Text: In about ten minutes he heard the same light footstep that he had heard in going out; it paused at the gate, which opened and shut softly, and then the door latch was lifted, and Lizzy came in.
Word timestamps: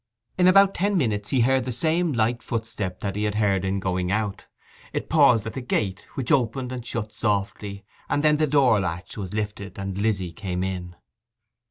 In 0.35 0.47
about 0.47 0.73
ten 0.73 0.97
minutes 0.97 1.29
he 1.29 1.41
heard 1.41 1.63
the 1.63 1.71
same 1.71 2.11
light 2.11 2.41
footstep 2.41 3.01
that 3.01 3.15
he 3.15 3.25
had 3.25 3.35
heard 3.35 3.63
in 3.63 3.79
going 3.79 4.11
out; 4.11 4.47
it 4.93 5.09
paused 5.11 5.45
at 5.45 5.53
the 5.53 5.61
gate, 5.61 6.07
which 6.15 6.31
opened 6.31 6.71
and 6.71 6.83
shut 6.83 7.13
softly, 7.13 7.85
and 8.09 8.23
then 8.23 8.37
the 8.37 8.47
door 8.47 8.79
latch 8.79 9.15
was 9.15 9.35
lifted, 9.35 9.77
and 9.77 9.99
Lizzy 9.99 10.31
came 10.31 10.63
in. 10.63 10.95